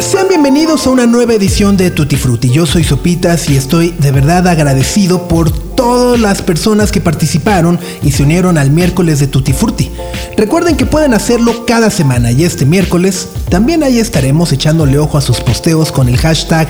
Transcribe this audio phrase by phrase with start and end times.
[0.00, 2.50] Sean bienvenidos a una nueva edición de Tutti Frutti.
[2.50, 8.12] Yo soy Sopitas y estoy de verdad agradecido por todas las personas que participaron y
[8.12, 9.90] se unieron al miércoles de Tutti Frutti.
[10.36, 15.22] Recuerden que pueden hacerlo cada semana y este miércoles también ahí estaremos echándole ojo a
[15.22, 16.68] sus posteos con el hashtag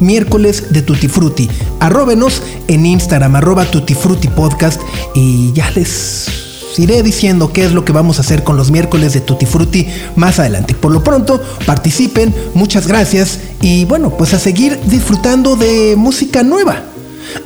[0.00, 1.48] miércoles de Tutti Frutti.
[1.80, 3.96] Arróbenos en Instagram, arroba Tutti
[5.14, 6.45] y ya les
[6.76, 9.86] iré diciendo qué es lo que vamos a hacer con los miércoles de Tutti Frutti
[10.16, 10.74] más adelante.
[10.74, 16.95] Por lo pronto, participen, muchas gracias y bueno, pues a seguir disfrutando de música nueva.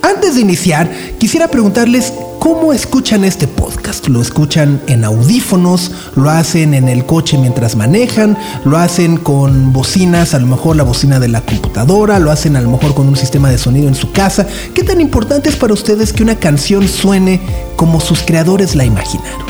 [0.02, 4.09] Antes de iniciar, quisiera preguntarles cómo escuchan este podcast.
[4.09, 5.92] ¿Lo escuchan en audífonos?
[6.16, 8.37] ¿Lo hacen en el coche mientras manejan?
[8.64, 12.18] ¿Lo hacen con bocinas, a lo mejor la bocina de la computadora?
[12.18, 14.46] ¿Lo hacen a lo mejor con un sistema de sonido en su casa?
[14.74, 17.40] ¿Qué tan importante es para ustedes que una canción suene
[17.76, 19.46] como sus creadores la imaginaron?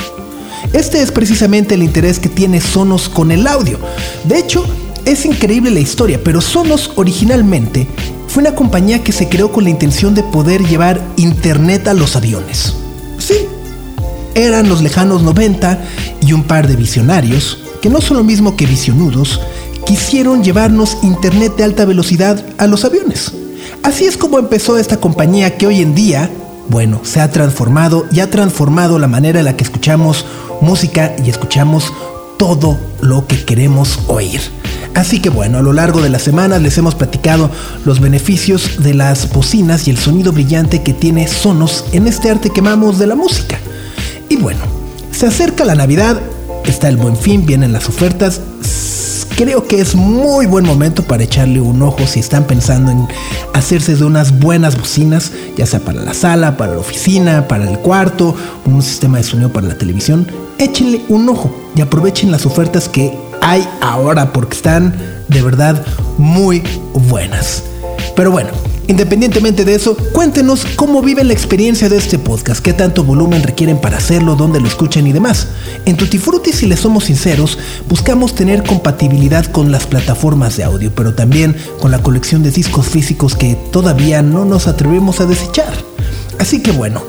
[0.73, 3.79] Este es precisamente el interés que tiene Sonos con el audio.
[4.25, 4.65] De hecho,
[5.05, 7.89] es increíble la historia, pero Sonos originalmente
[8.31, 12.15] fue una compañía que se creó con la intención de poder llevar internet a los
[12.15, 12.77] aviones.
[13.19, 13.35] Sí,
[14.37, 15.83] eran los lejanos 90
[16.21, 19.41] y un par de visionarios, que no son lo mismo que visionudos,
[19.85, 23.33] quisieron llevarnos internet de alta velocidad a los aviones.
[23.83, 26.31] Así es como empezó esta compañía que hoy en día,
[26.69, 30.25] bueno, se ha transformado y ha transformado la manera en la que escuchamos
[30.61, 31.93] música y escuchamos
[32.39, 34.60] todo lo que queremos oír.
[34.95, 37.51] Así que bueno, a lo largo de las semanas les hemos platicado
[37.85, 42.51] los beneficios de las bocinas y el sonido brillante que tiene Sonos en este arte
[42.51, 43.59] que amamos de la música.
[44.29, 44.61] Y bueno,
[45.11, 46.21] se acerca la Navidad,
[46.65, 48.41] está el buen fin, vienen las ofertas.
[49.37, 53.09] Creo que es muy buen momento para echarle un ojo si están pensando en
[53.55, 57.79] hacerse de unas buenas bocinas, ya sea para la sala, para la oficina, para el
[57.79, 58.35] cuarto,
[58.67, 60.27] un sistema de sonido para la televisión.
[60.59, 64.95] Échenle un ojo y aprovechen las ofertas que hay ahora porque están
[65.29, 65.85] de verdad
[66.19, 66.63] muy
[66.93, 67.63] buenas.
[68.17, 68.51] Pero bueno,
[68.89, 73.81] independientemente de eso, cuéntenos cómo viven la experiencia de este podcast, qué tanto volumen requieren
[73.81, 75.49] para hacerlo, dónde lo escuchan y demás.
[75.87, 77.59] En Tutti Frutti, si les somos sinceros,
[77.89, 82.89] buscamos tener compatibilidad con las plataformas de audio, pero también con la colección de discos
[82.89, 85.73] físicos que todavía no nos atrevemos a desechar.
[86.39, 87.03] Así que bueno,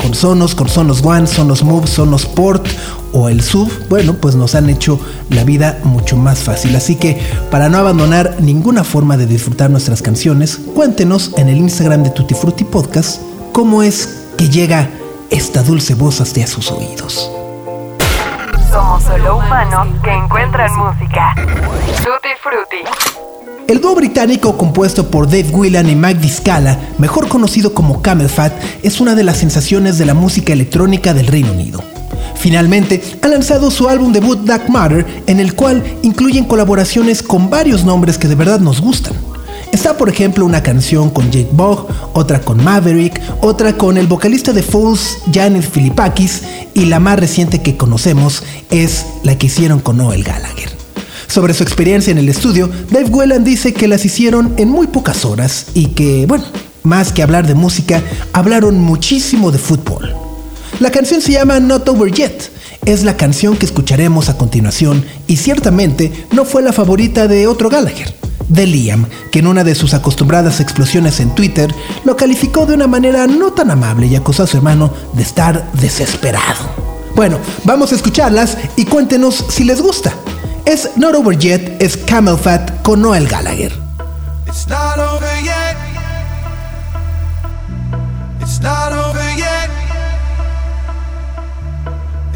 [0.00, 2.66] con Sonos, con Sonos One, Sonos Move, Sonos Port
[3.12, 6.74] o el Sub, bueno, pues nos han hecho la vida mucho más fácil.
[6.76, 12.02] Así que para no abandonar ninguna forma de disfrutar nuestras canciones, cuéntenos en el Instagram
[12.02, 13.20] de Tutti Frutti Podcast
[13.52, 14.88] cómo es que llega
[15.30, 17.30] esta dulce voz hasta sus oídos.
[18.70, 21.34] Somos solo humanos que encuentran música.
[21.34, 23.29] Tutti Frutti.
[23.70, 28.52] El dúo británico compuesto por Dave Whelan y Mike Discala, mejor conocido como Camel Fat,
[28.82, 31.80] es una de las sensaciones de la música electrónica del Reino Unido.
[32.34, 37.84] Finalmente, ha lanzado su álbum debut Dark Matter, en el cual incluyen colaboraciones con varios
[37.84, 39.14] nombres que de verdad nos gustan.
[39.70, 44.52] Está por ejemplo una canción con Jake Bogg, otra con Maverick, otra con el vocalista
[44.52, 46.42] de Fools, Janet Filipakis,
[46.74, 50.79] y la más reciente que conocemos es la que hicieron con Noel Gallagher.
[51.30, 55.24] Sobre su experiencia en el estudio, Dave Whelan dice que las hicieron en muy pocas
[55.24, 56.42] horas y que, bueno,
[56.82, 58.02] más que hablar de música,
[58.32, 60.12] hablaron muchísimo de fútbol.
[60.80, 62.50] La canción se llama Not Over Yet.
[62.84, 67.68] Es la canción que escucharemos a continuación y ciertamente no fue la favorita de otro
[67.68, 68.12] Gallagher,
[68.48, 71.72] de Liam, que en una de sus acostumbradas explosiones en Twitter
[72.04, 75.70] lo calificó de una manera no tan amable y acusó a su hermano de estar
[75.74, 76.74] desesperado.
[77.14, 80.12] Bueno, vamos a escucharlas y cuéntenos si les gusta.
[80.70, 83.72] Es Not Over Yet, es Camel Fat con Noel Gallagher.
[84.46, 85.76] It's not over yet.
[88.40, 89.68] It's not over yet.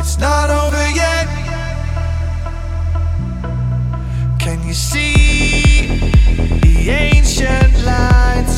[0.01, 1.29] It's not over yet.
[4.41, 6.01] Can you see
[6.61, 8.54] the ancient lights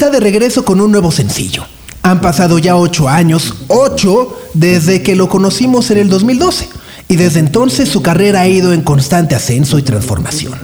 [0.00, 1.62] está de regreso con un nuevo sencillo.
[2.00, 6.70] Han pasado ya 8 años, 8 desde que lo conocimos en el 2012
[7.08, 10.54] y desde entonces su carrera ha ido en constante ascenso y transformación.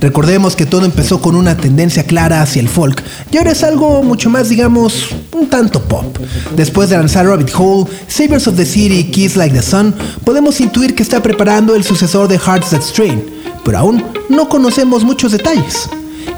[0.00, 4.02] Recordemos que todo empezó con una tendencia clara hacia el folk y ahora es algo
[4.02, 6.18] mucho más, digamos, un tanto pop.
[6.56, 9.94] Después de lanzar Rabbit Hole, Saviors of the City y Kiss Like the Sun,
[10.24, 13.24] podemos intuir que está preparando el sucesor de Hearts That Strain,
[13.64, 15.88] pero aún no conocemos muchos detalles.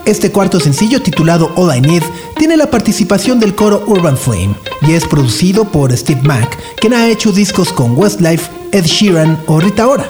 [0.06, 2.02] Este cuarto sencillo, titulado All I Need,
[2.36, 7.08] tiene la participación del coro Urban Flame y es producido por Steve Mack, quien ha
[7.08, 10.06] hecho discos con Westlife, Ed Sheeran o Rita Ora.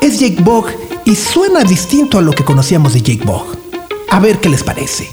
[0.00, 0.66] Es Jake Bogg
[1.04, 3.56] y suena distinto a lo que conocíamos de Jake Bogg.
[4.10, 5.10] A ver qué les parece.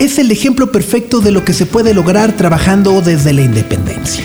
[0.00, 4.24] Es el ejemplo perfecto de lo que se puede lograr trabajando desde la independencia.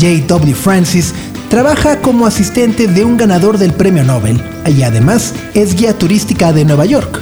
[0.00, 0.54] J.W.
[0.54, 1.12] Francis
[1.48, 6.64] trabaja como asistente de un ganador del premio Nobel y además es guía turística de
[6.64, 7.20] Nueva York.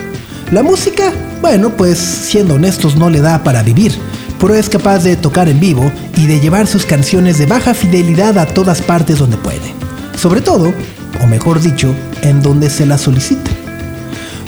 [0.51, 1.11] La música,
[1.41, 3.95] bueno, pues siendo honestos no le da para vivir,
[4.39, 8.37] pero es capaz de tocar en vivo y de llevar sus canciones de baja fidelidad
[8.37, 9.73] a todas partes donde puede.
[10.21, 10.75] Sobre todo,
[11.23, 13.51] o mejor dicho, en donde se la solicita.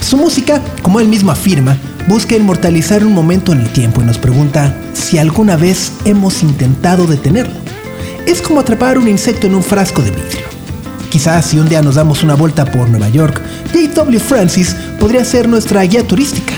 [0.01, 1.77] Su música, como él mismo afirma,
[2.07, 7.07] busca inmortalizar un momento en el tiempo y nos pregunta si alguna vez hemos intentado
[7.07, 7.55] detenerlo.
[8.25, 10.45] Es como atrapar un insecto en un frasco de vidrio.
[11.09, 13.41] Quizás si un día nos damos una vuelta por Nueva York,
[13.73, 14.19] J.W.
[14.19, 16.53] Francis podría ser nuestra guía turística.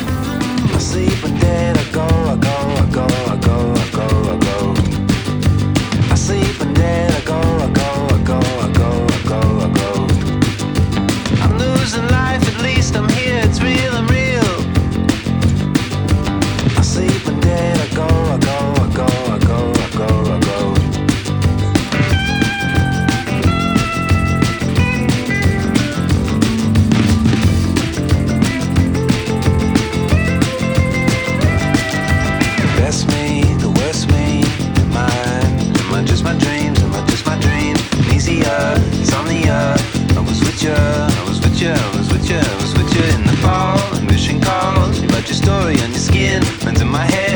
[46.87, 47.26] in my head.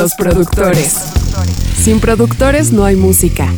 [0.00, 1.12] Los productores.
[1.74, 3.48] Sin productores no hay música.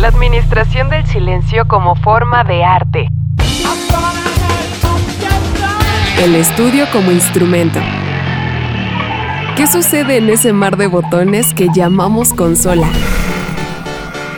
[0.00, 3.06] La administración del silencio como forma de arte.
[6.18, 7.78] El estudio como instrumento.
[9.56, 12.88] ¿Qué sucede en ese mar de botones que llamamos consola?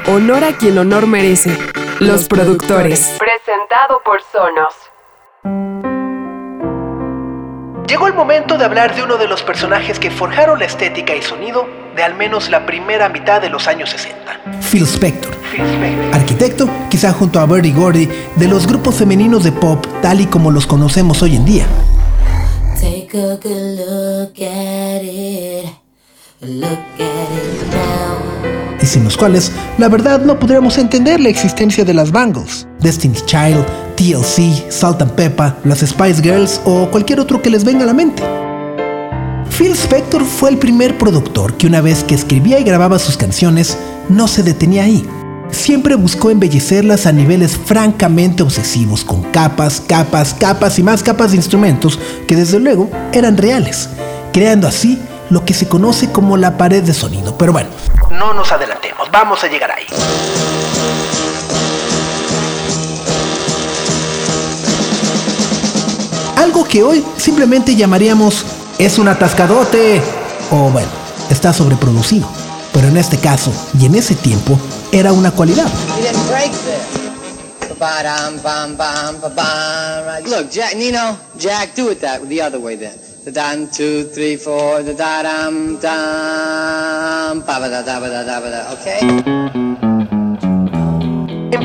[0.08, 1.56] Honor a quien honor merece.
[2.00, 3.16] Los, productores.
[3.18, 4.74] Presentado por Sonos.
[7.88, 11.22] Llegó el momento de hablar de uno de los personajes que forjaron la estética y
[11.22, 14.40] sonido de al menos la primera mitad de los años 60.
[14.70, 15.32] Phil Spector.
[16.12, 20.50] Arquitecto, quizá junto a Bertie Gordy, de los grupos femeninos de pop tal y como
[20.50, 21.66] los conocemos hoy en día.
[22.74, 25.66] Take a good look at it.
[26.40, 28.65] Look at it now.
[28.86, 33.64] Sin los cuales, la verdad, no podríamos entender la existencia de las Bangles, Destiny's Child,
[33.96, 37.94] TLC, Salt and Pepper, las Spice Girls o cualquier otro que les venga a la
[37.94, 38.22] mente.
[39.56, 43.78] Phil Spector fue el primer productor que una vez que escribía y grababa sus canciones,
[44.08, 45.06] no se detenía ahí.
[45.50, 51.38] Siempre buscó embellecerlas a niveles francamente obsesivos, con capas, capas, capas y más capas de
[51.38, 53.88] instrumentos que desde luego eran reales,
[54.32, 54.98] creando así
[55.30, 57.36] lo que se conoce como la pared de sonido.
[57.36, 57.70] Pero bueno,
[58.10, 59.86] no nos adelantemos, vamos a llegar ahí.
[66.36, 68.44] Algo que hoy simplemente llamaríamos
[68.78, 70.00] es un atascadote
[70.50, 70.88] o bueno,
[71.30, 72.28] está sobreproducido.
[72.72, 74.58] Pero en este caso y en ese tiempo
[74.92, 75.66] era una cualidad.
[80.24, 83.05] Look, Jack, Nino, Jack, do it that the other way then.
[83.26, 88.22] The dun, two, three, four, the da dum dum, ba ba da da ba da
[88.22, 88.72] da ba da.
[88.74, 89.65] Okay.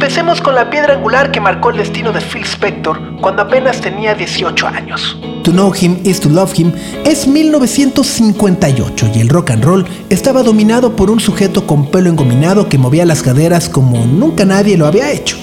[0.02, 4.16] Empecemos con la piedra angular que marcó el destino de Phil Spector cuando apenas tenía
[4.16, 5.16] 18 años.
[5.44, 6.72] To Know Him is to Love Him
[7.06, 12.68] es 1958 y el rock and roll estaba dominado por un sujeto con pelo engominado
[12.68, 15.38] que movía las caderas como nunca nadie lo había hecho.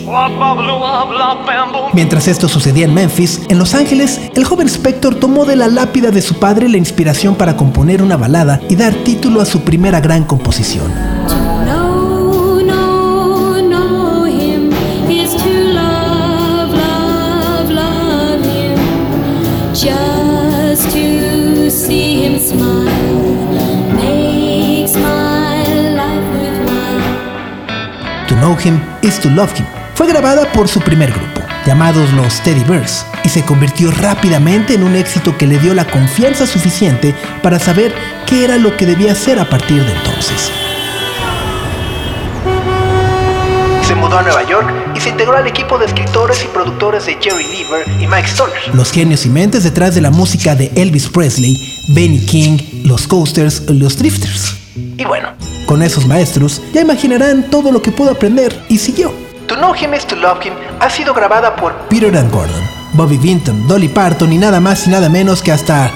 [1.93, 6.11] Mientras esto sucedía en Memphis, en Los Ángeles, el joven Spector tomó de la lápida
[6.11, 10.01] de su padre la inspiración para componer una balada y dar título a su primera
[10.01, 10.93] gran composición.
[28.39, 29.67] Know Him is to Love Him.
[29.95, 34.85] Fue grabada por su primer grupo, llamados los Teddy Bears, y se convirtió rápidamente en
[34.85, 37.93] un éxito que le dio la confianza suficiente para saber
[38.27, 40.53] qué era lo que debía hacer a partir de entonces.
[43.87, 47.19] Se mudó a Nueva York y se integró al equipo de escritores y productores de
[47.21, 51.09] Jerry Lever y Mike Stoller, los genios y mentes detrás de la música de Elvis
[51.09, 51.57] Presley,
[51.89, 54.68] Benny King, los Coasters, los Drifters.
[54.97, 55.29] Y bueno,
[55.67, 59.13] con esos maestros ya imaginarán todo lo que pudo aprender y siguió.
[59.47, 62.63] To Know Him is to Love Him ha sido grabada por Peter and Gordon,
[62.93, 65.91] Bobby Vinton, Dolly Parton y nada más y nada menos que hasta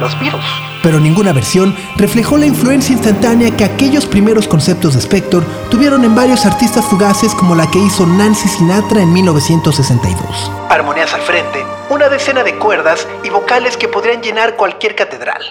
[0.00, 0.44] Los Beatles.
[0.82, 6.14] pero ninguna versión reflejó la influencia instantánea que aquellos primeros conceptos de Spector tuvieron en
[6.14, 10.50] varios artistas fugaces como la que hizo Nancy Sinatra en 1962.
[10.68, 15.42] Armonías al frente, una decena de cuerdas y vocales que podrían llenar cualquier catedral.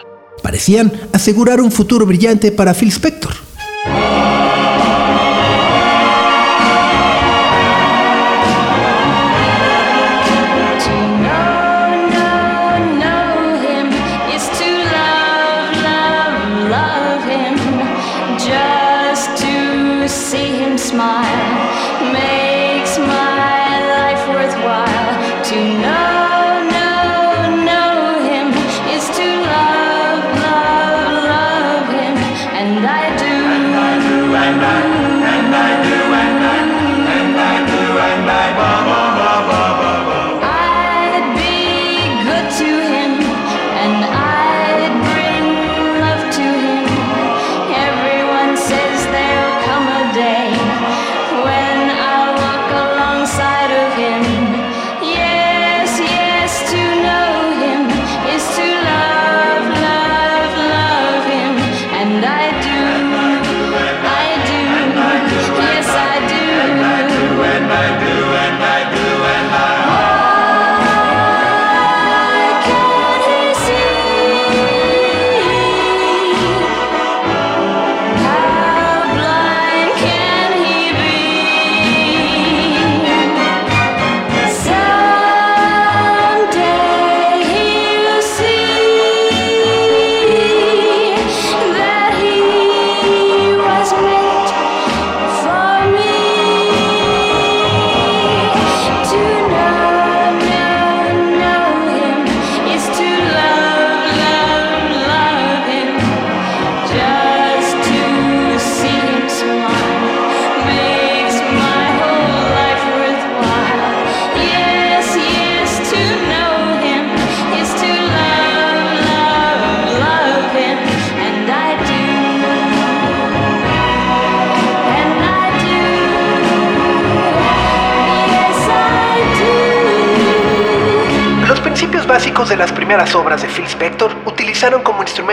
[0.46, 3.45] Parecían asegurar un futuro brillante para Phil Spector.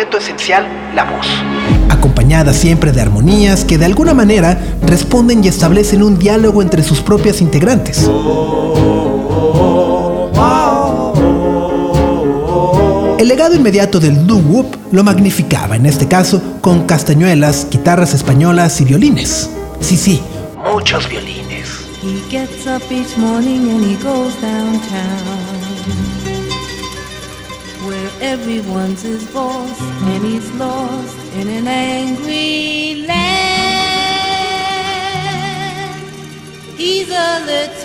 [0.03, 1.27] Instrumento esencial la voz,
[1.89, 7.01] acompañada siempre de armonías que de alguna manera responden y establecen un diálogo entre sus
[7.01, 8.11] propias integrantes.
[13.19, 18.85] El legado inmediato del doo-wop lo magnificaba, en este caso, con castañuelas, guitarras españolas y
[18.85, 19.49] violines.
[19.81, 20.21] Sí, sí,
[20.73, 21.43] muchos violines.
[22.03, 26.22] He gets up each morning and he goes downtown where
[28.23, 33.43] everyone's his boss and he's lost in an angry land.
[36.77, 37.82] He's a little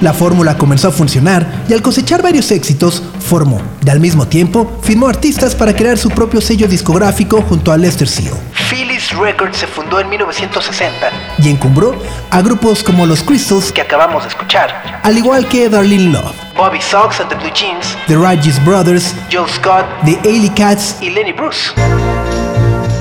[0.00, 4.78] La fórmula comenzó a funcionar y al cosechar varios éxitos, formó, y al mismo tiempo,
[4.80, 8.34] firmó artistas para crear su propio sello discográfico junto a Lester Seal.
[8.70, 11.96] Phyllis Records se fundó en 1960 y encumbró
[12.30, 16.80] a grupos como los Crystals, que acabamos de escuchar, al igual que Darlene Love, Bobby
[16.80, 21.32] Sox and the Blue Jeans, The Righteous Brothers, Joe Scott, The Ailey Cats y Lenny
[21.32, 21.72] Bruce.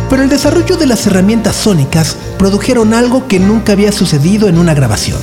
[0.10, 4.74] Pero el desarrollo de las herramientas sónicas produjeron algo que nunca había sucedido en una
[4.74, 5.20] grabación.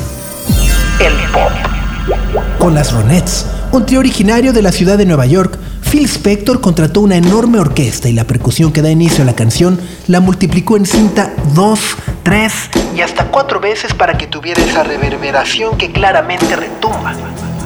[2.58, 5.58] Con las Ronettes, un trío originario de la ciudad de Nueva York,
[5.90, 9.78] Phil Spector contrató una enorme orquesta y la percusión que da inicio a la canción
[10.08, 12.52] la multiplicó en cinta dos, tres
[12.96, 17.14] y hasta cuatro veces para que tuviera esa reverberación que claramente retumba.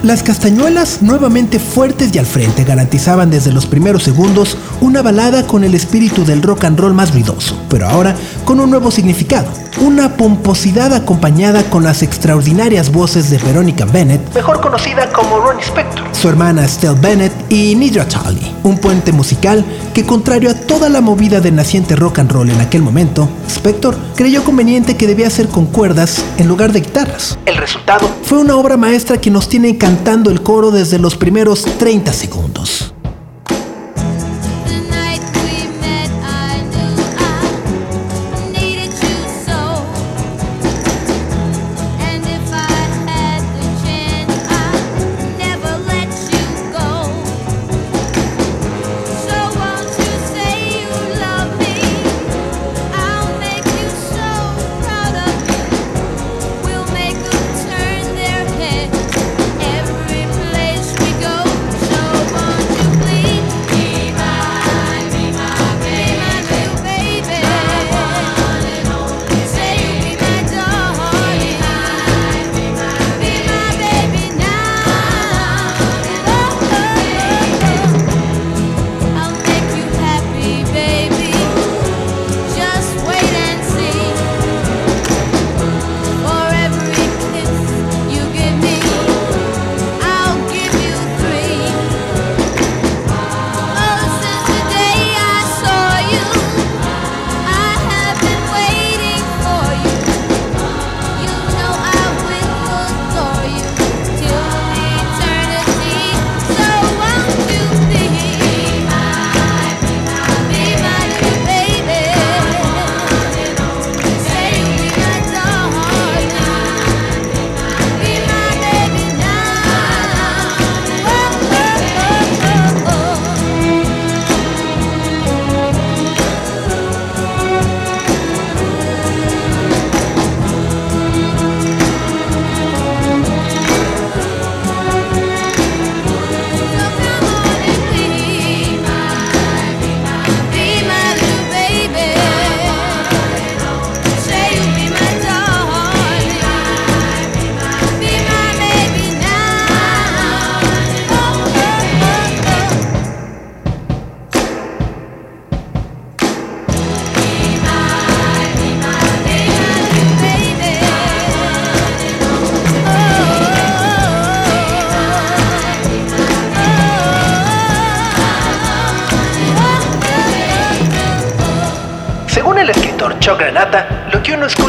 [0.05, 5.65] Las castañuelas, nuevamente fuertes y al frente, garantizaban desde los primeros segundos una balada con
[5.65, 9.49] el espíritu del rock and roll más ruidoso, pero ahora con un nuevo significado.
[9.81, 16.05] Una pomposidad acompañada con las extraordinarias voces de Veronica Bennett, mejor conocida como Ronnie Spector,
[16.13, 18.57] su hermana Estelle Bennett y Nidra Talley.
[18.63, 22.61] Un puente musical que, contrario a toda la movida del naciente rock and roll en
[22.61, 27.39] aquel momento, Spector creyó conveniente que debía ser con cuerdas en lugar de guitarras.
[27.47, 31.65] El resultado fue una obra maestra que nos tiene cantando el coro desde los primeros
[31.65, 32.93] 30 segundos.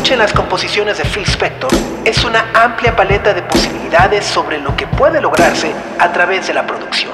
[0.10, 1.70] Lo que uno escucha en las composiciones de Phil Spector
[2.06, 6.66] es una amplia paleta de posibilidades sobre lo que puede lograrse a través de la
[6.66, 7.12] producción.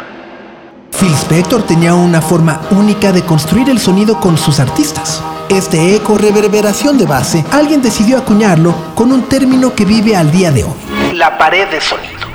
[0.98, 5.22] Phil Spector tenía una forma única de construir el sonido con sus artistas.
[5.50, 10.52] Este eco reverberación de base, alguien decidió acuñarlo con un término que vive al día
[10.52, 11.14] de hoy.
[11.14, 12.28] La pared de sonido.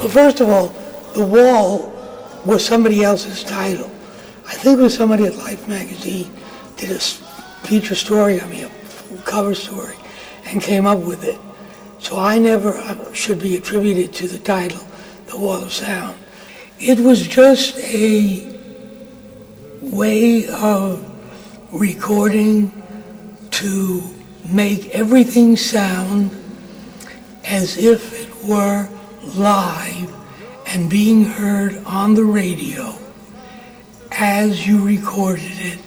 [0.00, 0.70] Well, first of all,
[1.14, 1.92] The Wall
[2.44, 3.88] was somebody else's title.
[4.48, 6.30] I think it was somebody at Life magazine
[6.76, 6.98] did a
[7.66, 8.64] feature story on me,
[9.30, 9.96] cover story,
[10.46, 11.38] and came up with it.
[12.00, 12.72] So I never
[13.14, 14.84] should be attributed to the title,
[15.26, 16.16] The Wall of Sound.
[16.80, 18.58] It was just a
[19.80, 21.06] way of
[21.72, 22.72] recording
[23.52, 24.02] to
[24.48, 26.30] make everything sound
[27.44, 28.88] as if it were
[29.36, 30.12] live
[30.66, 32.98] and being heard on the radio
[34.10, 35.78] as you recorded it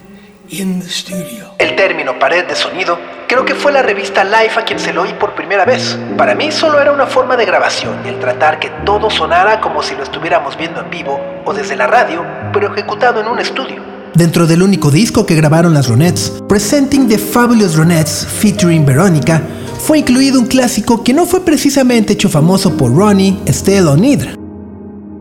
[0.59, 1.55] in the studio.
[1.57, 5.03] El término pared de sonido creo que fue la revista Life a quien se lo
[5.03, 5.97] oí por primera vez.
[6.17, 9.81] Para mí solo era una forma de grabación y el tratar que todo sonara como
[9.81, 13.81] si lo estuviéramos viendo en vivo o desde la radio, pero ejecutado en un estudio.
[14.13, 19.41] Dentro del único disco que grabaron las Ronettes, Presenting the Fabulous Ronettes featuring Veronica,
[19.79, 24.35] fue incluido un clásico que no fue precisamente hecho famoso por Ronnie, Estelle o Nidra.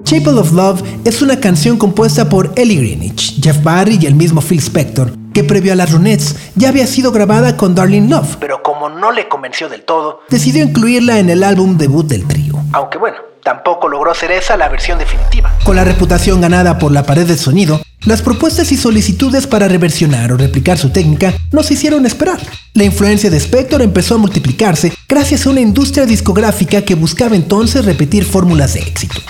[0.04, 4.42] Chapel of Love es una canción compuesta por Ellie Greenwich, Jeff Barry y el mismo
[4.42, 8.62] Phil Spector, que previo a las Ronettes ya había sido grabada con Darlene Love, pero
[8.62, 12.54] como no le convenció del todo, decidió incluirla en el álbum debut del trío.
[12.72, 15.54] Aunque bueno, tampoco logró ser esa la versión definitiva.
[15.64, 20.32] Con la reputación ganada por la pared de sonido, las propuestas y solicitudes para reversionar
[20.32, 22.40] o replicar su técnica no se hicieron esperar.
[22.74, 27.84] La influencia de Spector empezó a multiplicarse gracias a una industria discográfica que buscaba entonces
[27.84, 29.20] repetir fórmulas de éxito.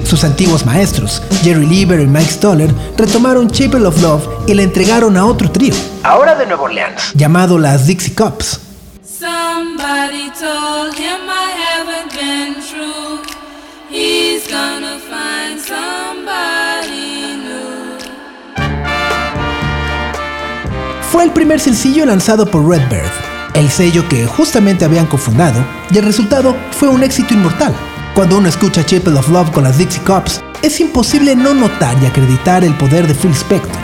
[0.00, 5.16] Sus antiguos maestros, Jerry Lieber y Mike Stoller, retomaron Chapel of Love y la entregaron
[5.16, 8.60] a otro trío, ahora de Nueva Orleans, llamado las Dixie Cups.
[21.10, 23.10] Fue el primer sencillo lanzado por Redbird,
[23.54, 27.74] el sello que justamente habían cofundado, y el resultado fue un éxito inmortal.
[28.14, 32.04] Cuando uno escucha Chapel of Love con las Dixie Cops, es imposible no notar y
[32.04, 33.80] acreditar el poder de Phil Spector.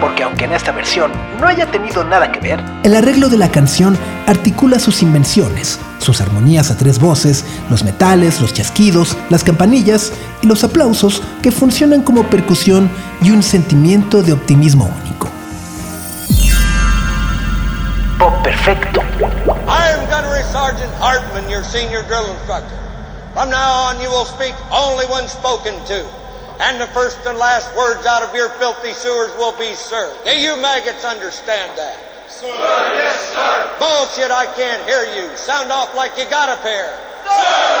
[0.00, 3.50] Porque aunque en esta versión no haya tenido nada que ver, el arreglo de la
[3.50, 10.14] canción articula sus invenciones, sus armonías a tres voces, los metales, los chasquidos, las campanillas
[10.40, 15.28] y los aplausos que funcionan como percusión y un sentimiento de optimismo único.
[18.18, 19.02] Pop perfecto.
[19.68, 22.79] I am Gunnery Sergeant Hartman, your senior drill instructor.
[23.32, 26.02] From now on, you will speak only when spoken to.
[26.58, 30.12] And the first and last words out of your filthy sewers will be, sir.
[30.24, 31.96] Do you maggots understand that?
[32.28, 33.70] Sir, yes, sir.
[33.78, 35.34] Bullshit, I can't hear you.
[35.36, 36.90] Sound off like you got a pair.
[37.24, 37.30] Sir,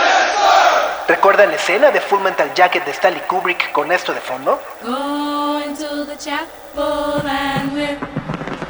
[0.06, 1.14] yes, sir.
[1.14, 4.60] ¿Recuerda la escena de Full Metal Jacket de Stanley Kubrick con esto de fondo?
[4.82, 7.98] Going to the chapel and we're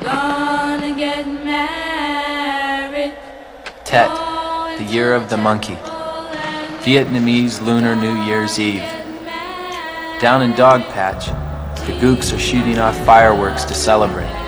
[0.03, 3.14] gonna get married.
[3.85, 4.09] Tet,
[4.79, 5.77] the year of the monkey.
[6.81, 8.81] Vietnamese Lunar New Year's Eve.
[10.19, 11.27] Down in Dog Patch,
[11.87, 14.39] the gooks are shooting off fireworks to celebrate.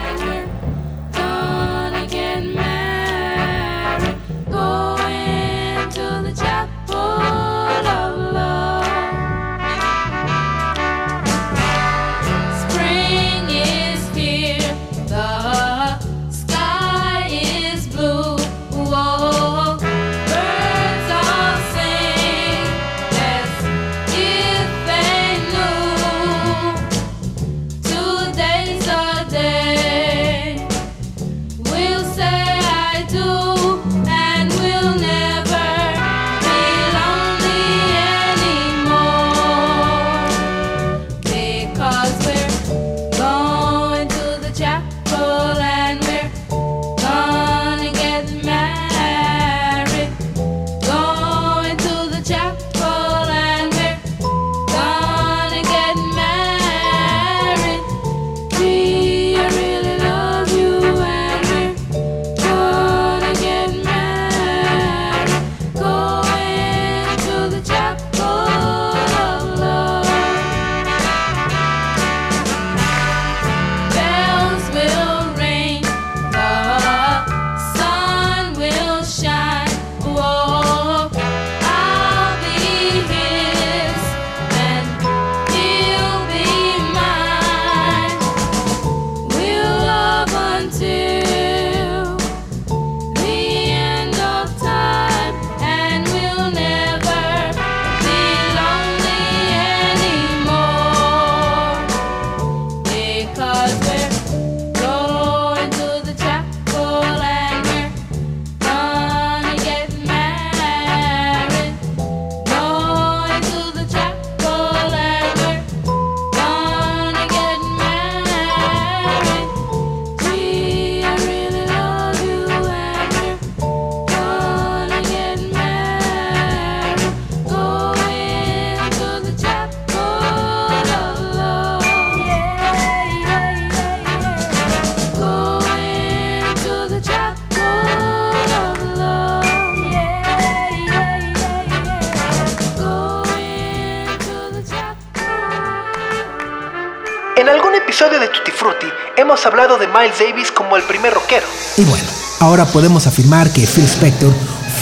[149.79, 151.47] De Miles Davis como el primer rockero.
[151.77, 152.05] Y bueno,
[152.41, 154.33] ahora podemos afirmar que Phil Spector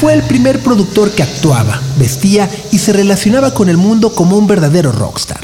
[0.01, 4.47] fue el primer productor que actuaba, vestía y se relacionaba con el mundo como un
[4.47, 5.41] verdadero rockstar.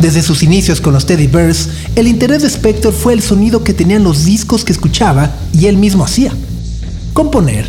[0.00, 3.74] Desde sus inicios con los Teddy Bears, el interés de Spector fue el sonido que
[3.74, 6.32] tenían los discos que escuchaba y él mismo hacía.
[7.12, 7.68] Componer,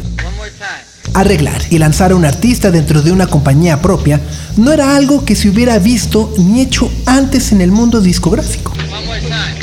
[1.16, 4.22] arreglar y lanzar a un artista dentro de una compañía propia
[4.58, 8.74] no era algo que se hubiera visto ni hecho antes en el mundo discográfico.
[9.00, 9.56] One more time.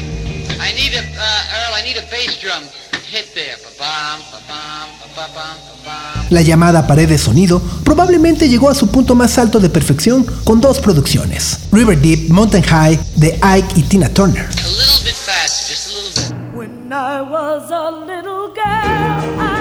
[0.59, 2.63] I need a, uh, Earl, I need a bass drum
[3.05, 3.57] hit there.
[6.31, 10.63] La llamada pared de sonido probablemente llegó a su punto más alto de perfección con
[10.63, 14.47] dos producciones, River Deep, Mountain High, de Ike y Tina Turner.
[14.47, 16.55] A little bit faster, just a little bit.
[16.57, 19.56] When I was a little girl, I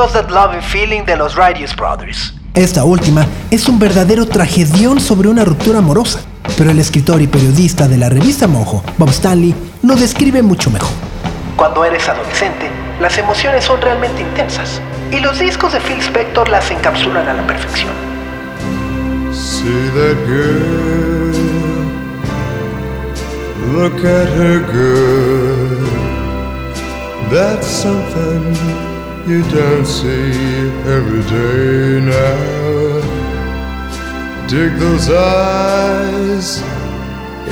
[0.00, 2.32] Lost That Loving Feeling de los Righteous Brothers.
[2.54, 6.20] Esta última es un verdadero tragedión sobre una ruptura amorosa,
[6.56, 10.88] pero el escritor y periodista de la revista Mojo, Bob Stanley, lo describe mucho mejor.
[11.54, 14.80] Cuando eres adolescente, las emociones son realmente intensas,
[15.12, 17.92] y los discos de Phil Spector las encapsulan a la perfección.
[19.34, 21.34] See that girl.
[23.74, 25.90] Look at her good.
[27.30, 28.89] That's something
[29.26, 30.32] you don't see
[30.86, 33.00] every day now.
[34.48, 36.62] Dig those eyes.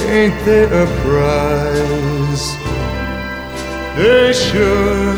[0.08, 2.56] Ain't they a prize?
[3.96, 5.14] They sure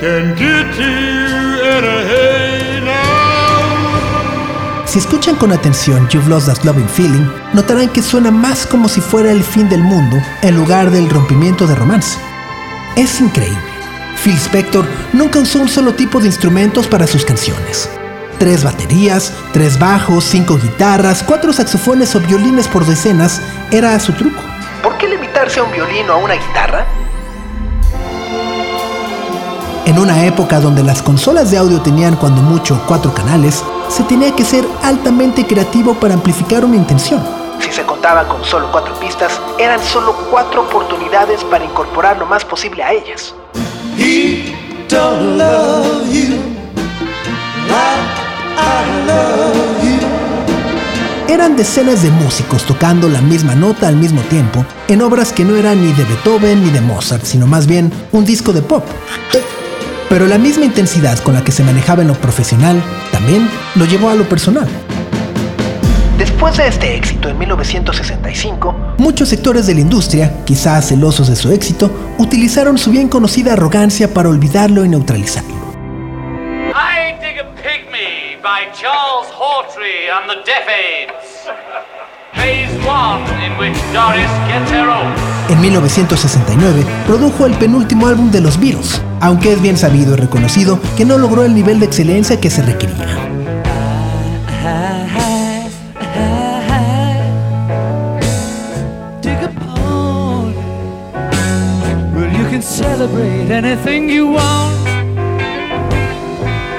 [0.00, 2.98] can get you in a hay now.
[4.86, 9.00] Si escuchan con atención You've Lost That Loving Feeling, notarán que suena más como si
[9.00, 12.18] fuera el fin del mundo en lugar del rompimiento de romance.
[12.96, 13.67] Es increíble.
[14.22, 17.88] Phil Spector nunca usó un solo tipo de instrumentos para sus canciones.
[18.38, 23.40] Tres baterías, tres bajos, cinco guitarras, cuatro saxofones o violines por decenas
[23.70, 24.40] era su truco.
[24.82, 26.86] ¿Por qué limitarse a un violín o a una guitarra?
[29.86, 34.34] En una época donde las consolas de audio tenían cuando mucho cuatro canales, se tenía
[34.36, 37.22] que ser altamente creativo para amplificar una intención.
[37.60, 42.44] Si se contaba con solo cuatro pistas, eran solo cuatro oportunidades para incorporar lo más
[42.44, 43.34] posible a ellas.
[43.98, 44.54] He
[44.88, 46.38] don't love you
[48.56, 49.98] I love you.
[51.28, 55.56] Eran decenas de músicos tocando la misma nota al mismo tiempo en obras que no
[55.56, 58.84] eran ni de Beethoven ni de Mozart, sino más bien un disco de pop.
[60.08, 62.82] Pero la misma intensidad con la que se manejaba en lo profesional
[63.12, 64.68] también lo llevó a lo personal.
[66.18, 71.52] Después de este éxito en 1965, muchos sectores de la industria, quizás celosos de su
[71.52, 75.54] éxito, utilizaron su bien conocida arrogancia para olvidarlo y neutralizarlo.
[76.74, 81.46] I Dig a Pygmy by Charles Hawtrey and the Deaf Aids.
[82.34, 85.14] Phase 1, in which Doris gets her own.
[85.48, 90.80] En 1969 produjo el penúltimo álbum de los Beatles, aunque es bien sabido y reconocido
[90.96, 93.37] que no logró el nivel de excelencia que se requería.
[102.68, 104.76] Celebrate anything you want.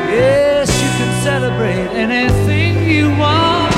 [0.07, 3.73] Yes, you can celebrate anything you want.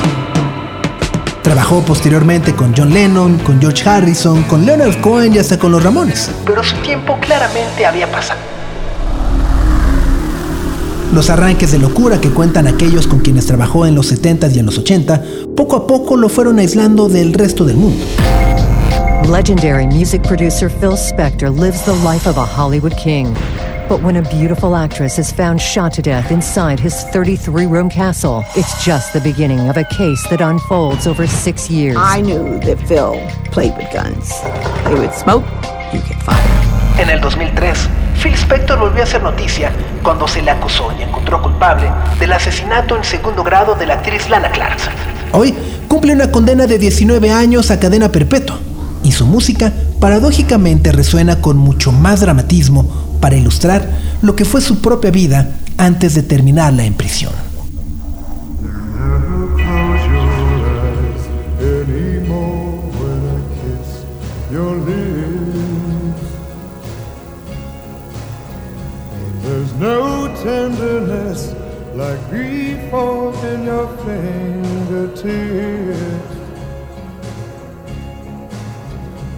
[1.42, 5.84] Trabajó posteriormente con John Lennon, con George Harrison, con Leonard Cohen y hasta con los
[5.84, 6.30] Ramones.
[6.46, 8.40] Pero su tiempo claramente había pasado.
[11.14, 14.66] Los arranques de locura que cuentan aquellos con quienes trabajó en los 70s y en
[14.66, 15.24] los 80,
[15.56, 18.06] poco a poco lo fueron aislando del resto del mundo.
[19.30, 23.32] Legendary music producer Phil Spector lives the life of a Hollywood king.
[23.88, 28.44] But when a beautiful actress is found shot to death inside his 33 room castle,
[28.56, 31.98] it's just the beginning of a case that unfolds over six years.
[32.00, 33.14] I knew that Phil
[33.52, 34.42] played with guns.
[34.86, 35.46] They would smoke,
[35.94, 37.00] you get fired.
[37.00, 41.44] En el 2003, Phil Spector volvió a hacer noticia cuando se le acusó y encontró
[41.44, 44.94] culpable del asesinato en segundo grado de la actriz Lana Clarkson.
[45.32, 45.54] Hoy
[45.88, 48.58] cumple una condena de 19 años a cadena perpetua
[49.04, 52.86] y su música paradójicamente resuena con mucho más dramatismo
[53.20, 53.90] para ilustrar
[54.22, 57.34] lo que fue su propia vida antes de terminarla en prisión.
[70.42, 71.54] Tenderness
[71.94, 74.02] like in your.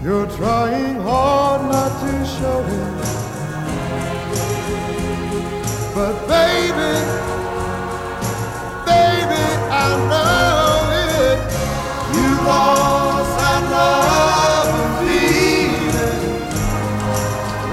[0.03, 2.93] You're trying hard not to show it.
[5.95, 6.93] But baby,
[8.83, 11.39] baby, I know it.
[12.17, 16.23] You lost that love and feeling.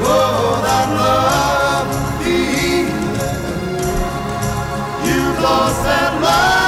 [0.05, 3.27] Oh, that love and feeling.
[5.05, 6.60] You lost that love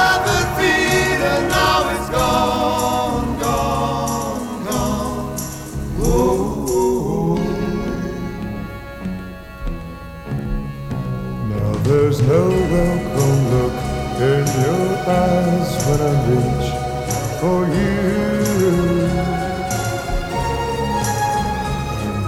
[15.07, 16.69] eyes when I reach
[17.39, 18.03] for you.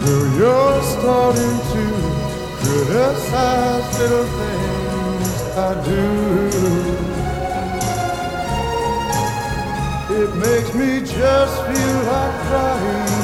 [0.02, 1.84] Girl, you're starting to
[2.60, 6.04] criticize little things I do.
[10.22, 13.15] It makes me just feel like crying.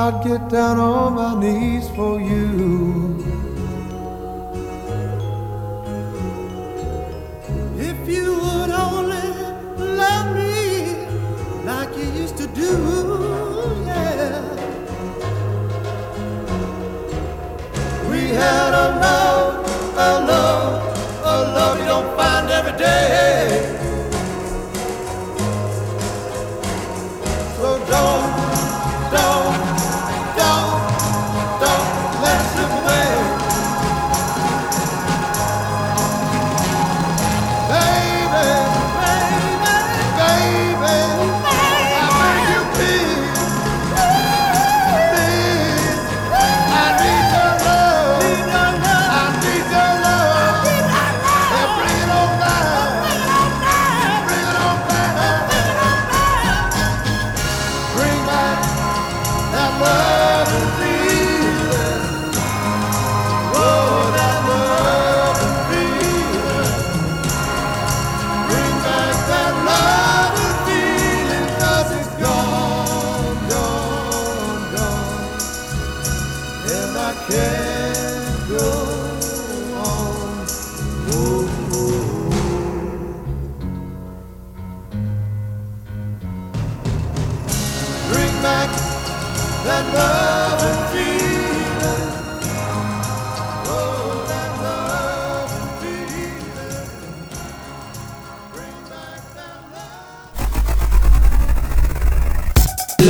[0.00, 3.18] I'd get down on my knees for you.
[7.76, 9.28] If you would only
[9.76, 11.04] love me
[11.64, 12.70] like you used to do,
[13.86, 14.40] yeah.
[18.08, 23.77] We had a love, a love, a love you don't find every day.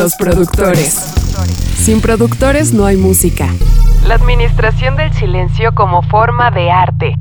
[0.09, 0.95] Los productores.
[1.77, 3.47] Sin productores no hay música.
[4.07, 7.15] La administración del silencio como forma de arte.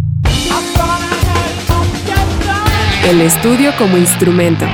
[3.04, 4.66] El estudio como instrumento.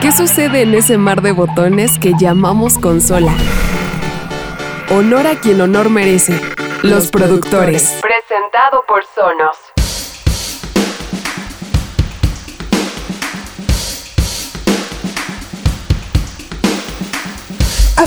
[0.00, 3.32] ¿Qué sucede en ese mar de botones que llamamos consola?
[4.90, 6.40] Honor a quien honor merece.
[6.84, 7.98] Los productores.
[8.02, 9.56] Presentado por Sonos.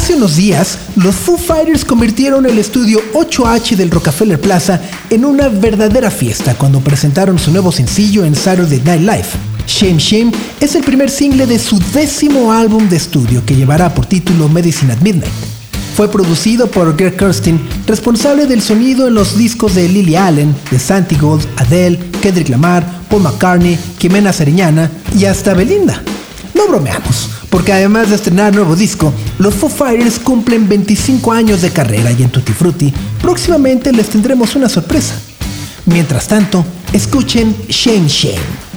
[0.02, 4.80] Hace unos días, los Foo Fighters convirtieron el estudio 8H del Rockefeller Plaza
[5.10, 9.28] en una verdadera fiesta cuando presentaron su nuevo sencillo en Saturday Night Live.
[9.68, 10.32] Shame Shame
[10.62, 14.94] es el primer single de su décimo álbum de estudio que llevará por título Medicine
[14.94, 15.34] at Midnight.
[15.98, 20.80] Fue producido por Greg Kurstin, responsable del sonido en los discos de Lily Allen, de
[20.80, 26.02] Santi Gold, Adele, Kendrick Lamar, Paul McCartney, Jimena Sariñana y hasta Belinda.
[26.60, 31.72] No bromeamos, porque además de estrenar nuevo disco, los Foo Fighters cumplen 25 años de
[31.72, 35.16] carrera y en Tutti Frutti próximamente les tendremos una sorpresa.
[35.86, 38.69] Mientras tanto, escuchen Shame Shame.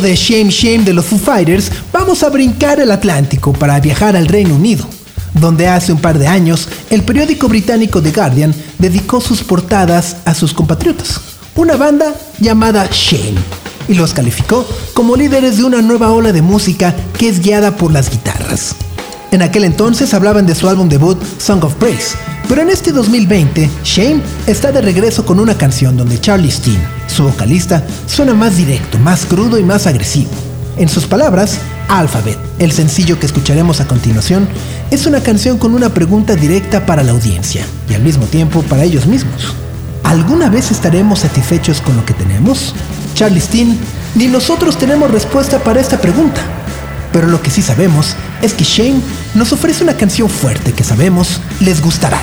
[0.00, 4.28] De Shame Shame de los Foo Fighters, vamos a brincar el Atlántico para viajar al
[4.28, 4.86] Reino Unido,
[5.34, 10.32] donde hace un par de años el periódico británico The Guardian dedicó sus portadas a
[10.32, 11.20] sus compatriotas,
[11.54, 13.38] una banda llamada Shame,
[13.88, 17.92] y los calificó como líderes de una nueva ola de música que es guiada por
[17.92, 18.74] las guitarras.
[19.32, 22.16] En aquel entonces hablaban de su álbum debut Song of Praise,
[22.50, 27.22] pero en este 2020 Shane está de regreso con una canción donde Charlie Steen, su
[27.22, 30.32] vocalista, suena más directo, más crudo y más agresivo.
[30.76, 34.48] En sus palabras, Alphabet, el sencillo que escucharemos a continuación,
[34.90, 38.82] es una canción con una pregunta directa para la audiencia y al mismo tiempo para
[38.82, 39.54] ellos mismos.
[40.02, 42.74] ¿Alguna vez estaremos satisfechos con lo que tenemos?
[43.14, 43.78] Charlie Steen,
[44.16, 46.42] ni nosotros tenemos respuesta para esta pregunta.
[47.12, 49.00] Pero lo que sí sabemos es que Shane
[49.34, 52.20] nos ofrece una canción fuerte que sabemos les gustará.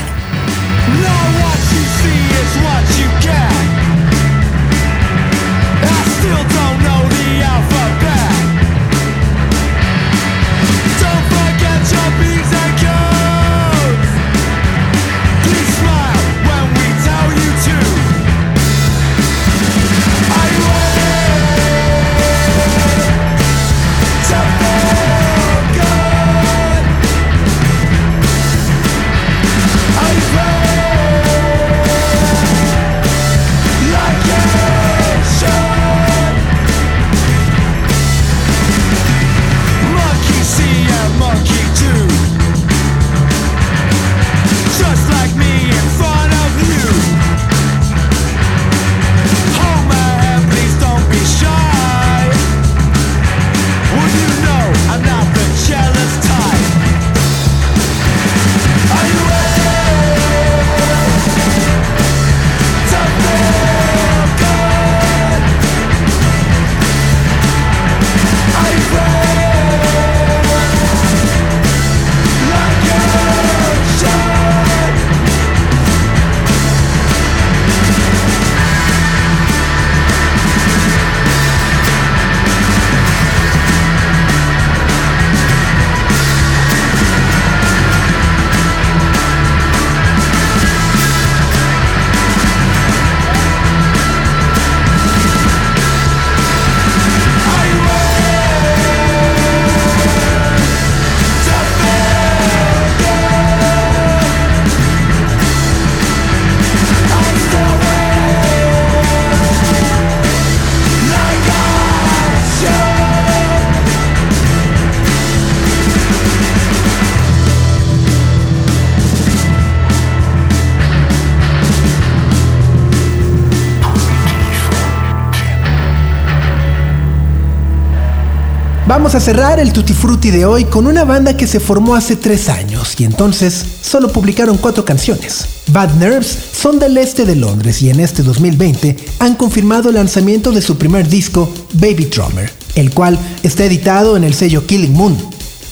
[128.98, 132.16] Vamos a cerrar el Tutti Frutti de hoy con una banda que se formó hace
[132.16, 135.46] tres años y entonces solo publicaron cuatro canciones.
[135.68, 140.52] Bad Nerves son del este de Londres y en este 2020 han confirmado el lanzamiento
[140.52, 145.16] de su primer disco, Baby Drummer, el cual está editado en el sello Killing Moon,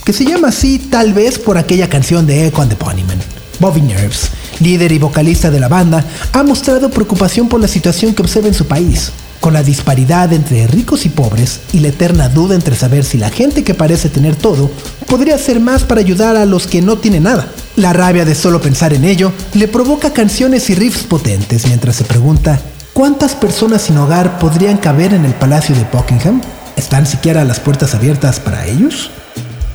[0.03, 3.19] que se llama así tal vez por aquella canción de Echo and the Bunnymen.
[3.59, 8.21] Bobby Nerves, líder y vocalista de la banda, ha mostrado preocupación por la situación que
[8.21, 9.11] observa en su país,
[9.45, 13.29] con la disparidad entre ricos y pobres y la eterna duda entre saber si la
[13.29, 14.71] gente que parece tener todo
[15.05, 17.49] podría hacer más para ayudar a los que no tienen nada.
[17.75, 22.05] La rabia de solo pensar en ello le provoca canciones y riffs potentes mientras se
[22.05, 22.59] pregunta
[22.93, 26.41] ¿cuántas personas sin hogar podrían caber en el Palacio de Buckingham?
[26.75, 29.11] ¿Están siquiera las puertas abiertas para ellos?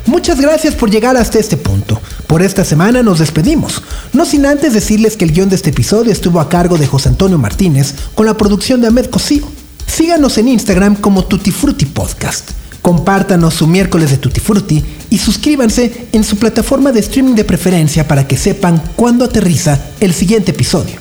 [0.04, 2.02] Muchas gracias por llegar hasta este punto.
[2.26, 6.10] Por esta semana nos despedimos, no sin antes decirles que el guion de este episodio
[6.10, 9.59] estuvo a cargo de José Antonio Martínez con la producción de Ahmed Cosío.
[9.90, 12.52] Síganos en Instagram como Tutti Frutti Podcast.
[12.80, 18.06] Compártanos su miércoles de Tutti Frutti y suscríbanse en su plataforma de streaming de preferencia
[18.06, 20.94] para que sepan cuándo aterriza el siguiente episodio.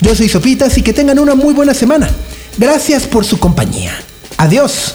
[0.00, 2.08] Yo soy Sopitas y que tengan una muy buena semana.
[2.56, 3.92] Gracias por su compañía.
[4.36, 4.94] Adiós.